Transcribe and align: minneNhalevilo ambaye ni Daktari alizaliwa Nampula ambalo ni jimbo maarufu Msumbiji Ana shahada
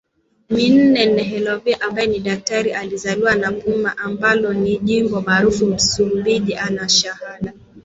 minneNhalevilo 0.49 1.75
ambaye 1.79 2.07
ni 2.07 2.19
Daktari 2.19 2.71
alizaliwa 2.73 3.35
Nampula 3.35 3.97
ambalo 3.97 4.53
ni 4.53 4.77
jimbo 4.77 5.21
maarufu 5.21 5.65
Msumbiji 5.65 6.55
Ana 6.55 6.89
shahada 6.89 7.53